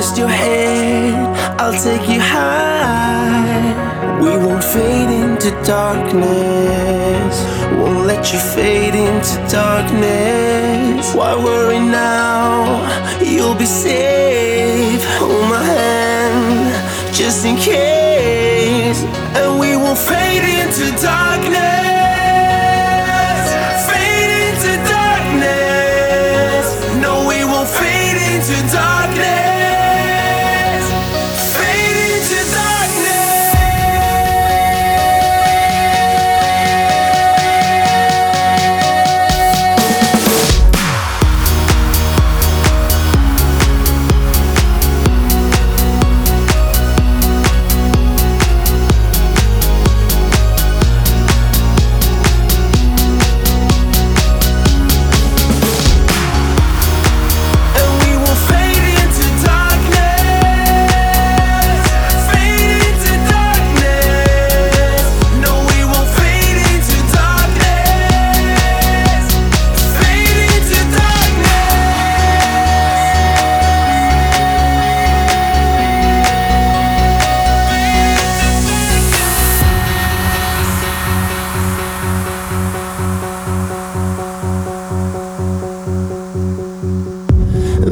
[0.00, 3.74] Twist your head, I'll take you high.
[4.22, 7.34] We won't fade into darkness.
[7.78, 11.14] Won't let you fade into darkness.
[11.14, 12.80] Why worry now?
[13.22, 15.04] You'll be safe.
[15.18, 19.02] Hold my hand, just in case.
[19.34, 21.79] And we won't fade into darkness.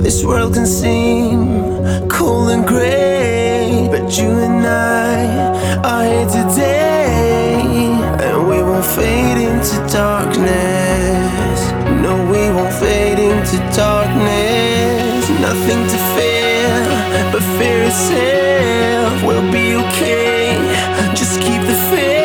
[0.08, 5.16] This world can seem cold and gray, but you and I
[5.84, 7.92] are here today,
[8.24, 11.60] and we won't fade into darkness.
[12.00, 15.28] No, we won't fade into darkness.
[15.46, 16.72] Nothing to fear
[17.30, 19.22] but fear itself.
[19.26, 20.56] We'll be okay.
[21.14, 22.17] Just keep the faith,